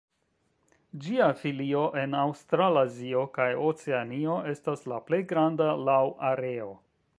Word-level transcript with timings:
Ĝia 1.07 1.27
filio 1.41 1.81
en 2.03 2.15
Aŭstralazio 2.21 3.21
kaj 3.37 3.47
Oceanio 3.67 4.41
estas 4.55 4.85
la 4.95 5.01
plej 5.11 5.23
granda 5.35 5.71
laŭ 5.91 6.03
areo. 6.35 6.75